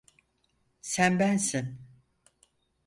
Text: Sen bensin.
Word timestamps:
Sen 0.81 1.19
bensin. 1.19 1.79